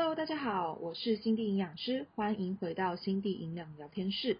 [0.00, 4.38] Hello，大家好，我是心地营养师，欢迎回到心地营养聊天室。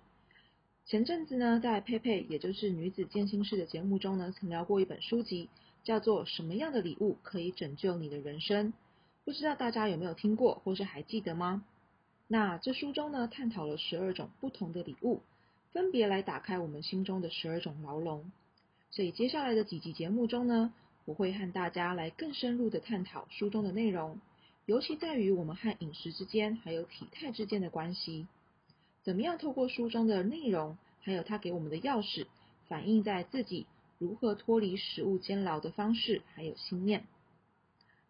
[0.87, 5.51] 前阵子呢，在佩佩也就是女子健心室的节目中呢，曾聊过一本书籍，
[5.85, 8.69] 叫做《什么样的礼物可以拯救你的人生》，
[9.27, 11.63] 不知道大家有没有听过，或是还记得吗？
[12.27, 15.21] 那这书中呢，探讨了十二种不同的礼物，
[15.75, 18.33] 分别来打开我们心中的十二种牢笼。
[18.91, 20.73] 所以接下来的几集节目中呢，
[21.05, 24.19] 我会和大家来更深入的探讨书中的内容。
[24.67, 28.27] 尤其在于我们和饮食之间，还有体态之间的关系，
[29.03, 32.27] 怎么样透过书中的内容，还有他给我们的钥匙，
[32.69, 33.67] 反映在自己
[33.99, 37.05] 如何脱离食物监牢的方式，还有信念。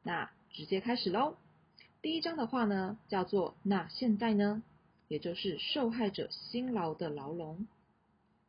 [0.03, 1.37] 那直接开始喽。
[2.03, 4.63] 第一章的话呢，叫做“那现在呢”，
[5.09, 7.67] 也就是受害者心牢的牢笼。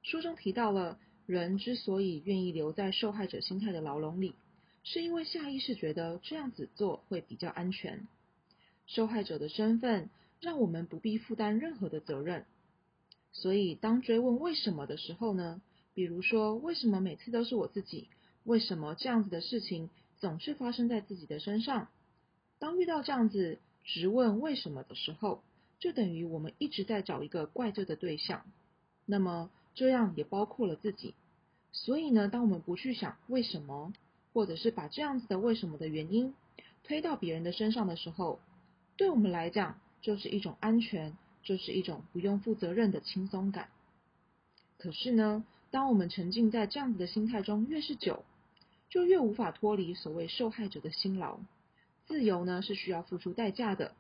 [0.04, 4.34] 书中提到了，人之所以愿意留在受害者心态的牢笼里。
[4.84, 8.08] 是因为下意识觉得这样子做会比较安全，
[8.88, 12.46] 受害者的身份让我们不必负担任何的责任，
[13.32, 15.62] 所以当追问为什么的时候呢，
[15.94, 18.08] 比如说为什么每次都是我自己，
[18.44, 21.90] 为什么这样子的事情总是发生在自己的身上？
[22.58, 25.44] 当遇到这样子质问为什么的时候，
[25.80, 28.46] 就等于我们一直在找一个怪罪的对象，
[29.06, 31.14] 那么这样也包括了自己。
[31.72, 33.94] 所以呢，当我们不去想为什么，
[34.34, 36.34] 或者是把这样子的为什么的原因
[36.84, 38.40] 推到别人的身上的时候，
[38.98, 43.70] 对我们来讲就是一种安全，就是一种不用负责任的轻松感。
[44.78, 48.24] 可是呢，当我们沉浸在这样子的心态中越是久，
[48.90, 51.40] 就越无法脱离所谓受害者的辛劳。
[52.08, 53.94] 自由呢，是需要付出代价的。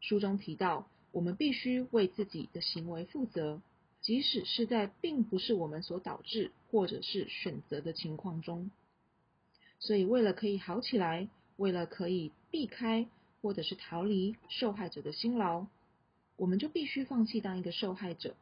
[0.00, 3.60] 书中提到，我们必须为自己的行为负责，
[4.00, 8.70] 即使是在并不是我们所导致或者是选择的情况中。
[9.86, 11.28] 所以，为了可以好起来，
[11.58, 13.06] 为了可以避开
[13.40, 15.66] 或者是逃离受害者的辛劳，
[16.36, 18.34] 我们就必须放弃当一个受害者。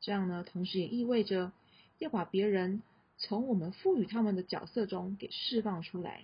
[0.00, 1.50] 这样呢，同时也意味着
[1.98, 2.80] 要把别人
[3.18, 6.22] 从我们赋予他们的角色中给释放出来。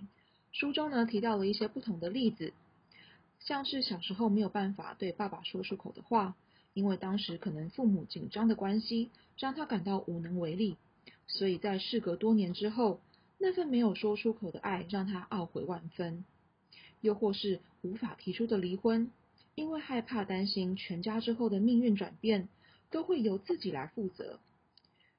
[0.53, 2.53] 书中呢，提到了一些不同的例子，
[3.41, 6.37] 像是小时候没有办法对爸爸说出口的话，
[6.75, 10.77] 因为当时可能父母紧张的关系，让他感到无能为力，
[11.27, 13.01] 所以在事隔多年之后。
[13.43, 16.27] 那份没有说出口的爱让他懊悔万分，
[17.01, 19.11] 又或是无法提出的离婚，
[19.55, 22.51] 因为害怕担心全家之后的命运转变
[22.91, 24.39] 都会由自己来负责，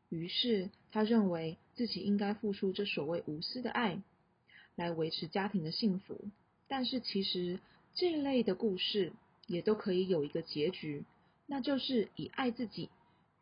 [0.09, 3.99] 于是他认为自己应该付出这所谓无私的爱，
[4.75, 6.25] 来维持家庭的幸福。
[6.67, 7.59] 但是其实
[7.95, 9.13] 这一类的故事
[9.47, 11.05] 也都可以有一个结局，
[11.47, 12.91] 那就是以爱自己、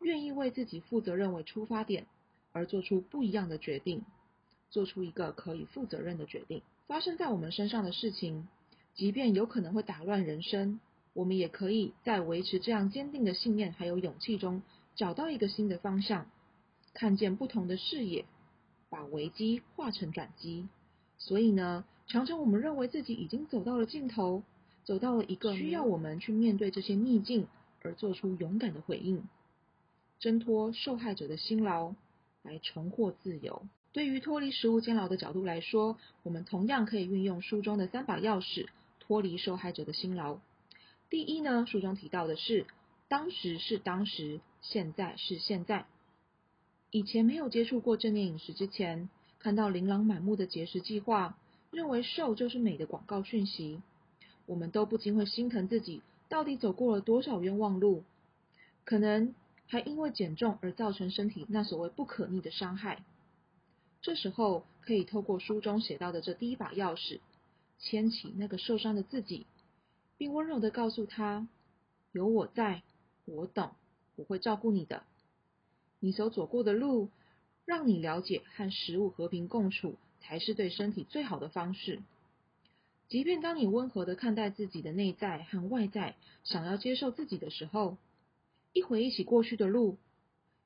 [0.00, 2.06] 愿意为自己负责任为出发点，
[2.52, 4.02] 而做出不一样的决定。
[4.70, 6.62] 做出一个可以负责任的决定。
[6.86, 8.48] 发生在我们身上的事情，
[8.94, 10.80] 即便有可能会打乱人生，
[11.12, 14.62] 我们也可以在维持这样坚定的信念还有勇气中，
[14.96, 16.26] 找到一个新的方向，
[16.94, 18.24] 看见不同的视野，
[18.88, 20.66] 把危机化成转机。
[21.18, 24.42] 所以呢，常常我们认为自己已经走到了尽头，
[24.84, 27.46] 走到了一个需要我们去面对这些逆境
[27.82, 29.22] 而做出勇敢的回应，
[30.18, 31.94] 挣脱受害者的辛劳，
[32.42, 33.62] 来重获自由。
[33.92, 38.68] 对于脱离食物监牢的角度来说，我们同样可以运用书中的三把钥匙，
[39.00, 40.38] 脱离受害者的辛劳。
[41.08, 42.66] 第一呢，书中提到的是，
[43.08, 45.86] 当时是当时，现在是现在。
[46.92, 49.08] 以前没有接触过正念饮食之前，
[49.40, 51.36] 看到琳琅满目的节食计划，
[51.72, 53.80] 认为瘦就是美的广告讯息，
[54.46, 58.04] 我们都不禁会心疼自己到底走过了多少冤枉路，
[58.84, 59.34] 可能
[59.66, 63.02] 还因为减重而造成身体那所谓不可逆的伤害。
[64.02, 67.20] 这时候可以透过书中写到的这第一把钥匙，
[67.78, 69.46] 牵起那个受伤的自己，
[70.16, 71.46] 并温柔的告诉他：
[72.12, 72.82] 有我在，
[73.26, 73.72] 我懂，
[74.16, 75.02] 我会照顾你的。
[75.98, 77.10] 你所走过的路，
[77.66, 82.00] 让你了解和食物和平共处才是对身体最好的方式。
[83.08, 87.98] 即便当你温和的看待自己的内在和外在，想要接受自己的时候，
[88.72, 89.98] 一回忆起过去的路。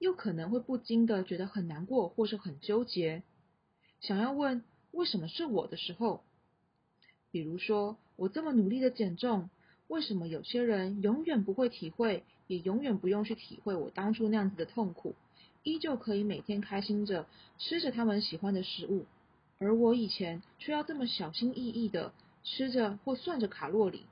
[0.05, 3.23] 又可能会不禁的觉得很难过，或是很纠结，
[4.01, 6.23] 想要问为什么是我的时候，
[7.31, 9.49] 比如说我这么努力的减重，
[9.89, 15.15] 为什么有些人永远不会体会，也永远不用去体会我当初那样子的痛苦，
[15.63, 17.27] 依旧可以每天开心着
[17.59, 19.07] 吃着他们喜欢的食物，
[19.59, 22.13] 而我以前却要这么小心翼翼的
[22.43, 24.05] 吃着或算着卡路里，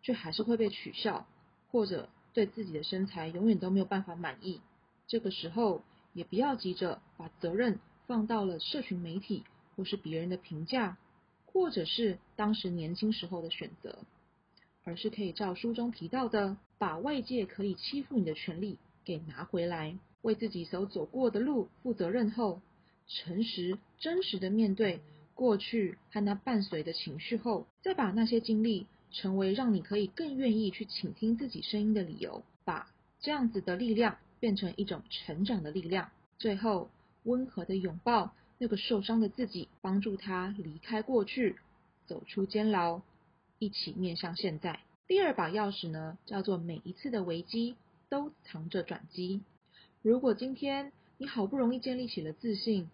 [0.00, 1.26] 却还是会被取笑，
[1.70, 4.62] 或者对自己的身材永远都没有办法满意。
[5.08, 5.82] 这个时候
[6.12, 9.44] 也不要急着把责任放到了社群媒体，
[9.76, 10.96] 或是别人的评价，
[11.44, 13.98] 或者是当时年轻时候的选择，
[14.84, 22.60] 而是可以照书中提到的，把外界可以欺负你的权利给拿回来，为自己所走过的路负责任后，
[23.06, 25.00] 诚实真实的面对
[25.34, 32.88] 过去和那伴随的情绪后，再把那些经历成为让你可以更愿意去倾听自己声音的理由，把
[33.20, 36.90] 这样子的力量变成一种成长的力量，最后
[37.24, 41.56] 温和的拥抱那个受伤的自己，帮助他离开过去，
[42.06, 43.00] 走出监牢，
[43.58, 44.80] 一起面向现在。
[45.06, 47.76] 第二把钥匙呢，叫做每一次的危机
[48.08, 49.40] 都藏着转机。
[50.02, 52.88] 如果今天你好不容易建立起了自信，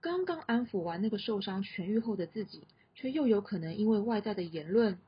[0.00, 2.62] 刚刚安抚完那个受伤痊愈后的自己，
[2.94, 4.98] 却又有可能因为外在的言论，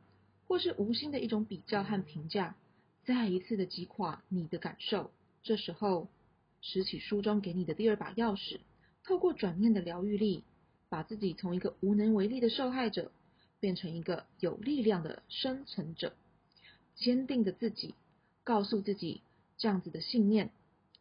[0.47, 2.57] 或是无心的一种比较和评价，
[3.05, 5.11] 再一次的击垮你的感受。
[5.49, 6.09] 这时候，
[6.61, 8.59] 拾起书中给你的第二把钥匙，
[9.03, 10.45] 透过转念的疗愈力，
[10.91, 13.11] 把自己从一个无能为力的受害者，
[13.59, 16.13] 变成一个有力量的生存者。
[16.97, 17.95] 坚定的自己，
[18.45, 19.23] 告诉自己
[19.57, 20.51] 这样子的信念。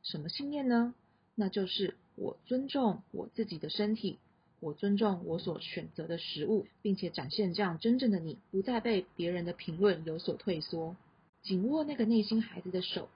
[0.02, 0.96] 什么信念呢？
[1.36, 4.18] 那就是我尊重我自己的身体，
[4.62, 10.96] 我尊重我所选择的食物，并且展现这样真正的你，不再被别人的评论有所退缩。
[11.44, 13.10] 紧握那个内心孩子的手，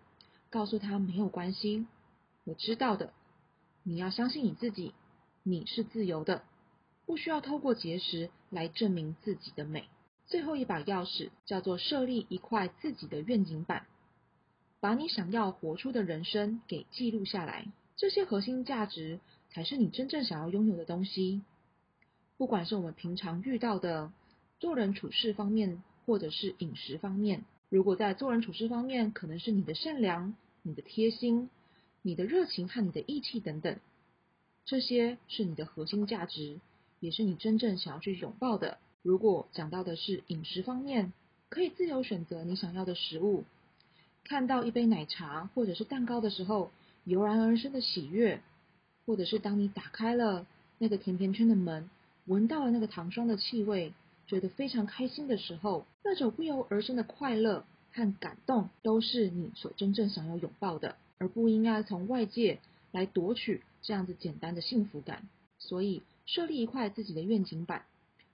[0.52, 1.88] 告诉他没有关系，
[2.44, 3.12] 我知道的。
[3.84, 4.94] 你要相信你自己，
[5.42, 6.44] 你是自由的，
[7.08, 9.86] 不需要透过节食来证明自己的美。
[10.28, 13.88] 最后一把钥匙叫做设立一块自己的愿景板。
[14.82, 19.20] 把你想要活出的人生给记录下来，这些核心价值
[19.50, 21.42] 才是你真正想要拥有的东西。
[22.38, 24.12] 不管是我们平常遇到的
[24.60, 31.50] 做人处事方面，或者是饮食方面，如果在做人处事方面，可能是你的善良、你的贴心、
[32.02, 33.80] 你的热情和你的义气等等，
[34.66, 36.60] 这些是你的核心价值，
[37.00, 38.78] 也是你真正想要去拥抱的。
[39.04, 41.14] 如果讲到的是饮食方面，
[41.48, 43.46] 可以自由选择你想要的食物。
[44.26, 46.72] 看到一杯奶茶或者是蛋糕的时候，
[47.06, 48.42] 油然而生的喜悦，
[49.06, 50.46] 或者是当你打开了
[50.78, 51.90] 那个甜甜圈的门，
[52.26, 53.94] 闻到了那个糖霜的气味，
[54.32, 62.62] 觉得非常开心的时候，那种不由而生的快乐和感动，都是你所真正想要拥抱的，而不应该从外界
[62.94, 65.28] 来夺取这样子简单的幸福感。
[65.60, 67.84] 所以，设立一块自己的愿景板，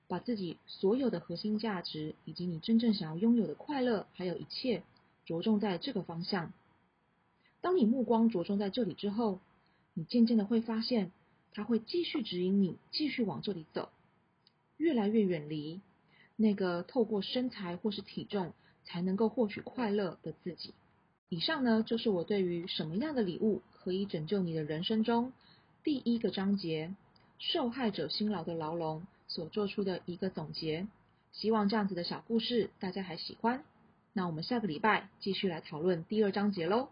[0.07, 4.83] 把自己所有的核心价值，以及你真正想要拥有的快乐，还有一切。
[5.25, 6.53] 着重在这个方向。
[7.59, 9.39] 当你目光着重在这里之后，
[9.95, 11.11] 你渐渐的会发现，
[11.53, 13.89] 它会继续指引你继续往这里走，
[14.77, 15.81] 越来越远离
[16.35, 18.53] 那个透过身材或是体重
[18.85, 20.73] 才能够获取快乐的自己。
[21.29, 25.33] 以上呢，就是我对于什么样的礼物可以拯救你的人生中
[25.83, 26.95] 第一个章节
[27.37, 30.87] “受害者辛劳的牢笼”所做出的一个总结。
[31.33, 33.63] 希望这样子的小故事大家还喜欢。
[34.13, 36.89] 那我们下个礼拜继续来讨论第二章节喽。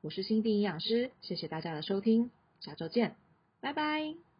[0.00, 2.30] 我是心地营养师，谢谢大家的收听，
[2.60, 3.16] 下周见，
[3.60, 4.33] 拜拜。